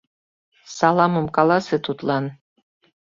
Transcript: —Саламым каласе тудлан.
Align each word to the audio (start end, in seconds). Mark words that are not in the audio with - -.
—Саламым 0.77 1.27
каласе 1.35 1.77
тудлан. 1.85 2.25